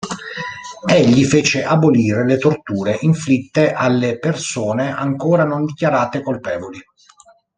Egli 0.89 1.23
fece 1.25 1.63
abolire 1.63 2.25
le 2.25 2.39
torture 2.39 2.97
inflitte 3.01 3.71
alle 3.71 4.17
persone 4.17 4.91
ancora 4.91 5.43
non 5.43 5.63
dichiarate 5.63 6.23
colpevoli. 6.23 6.79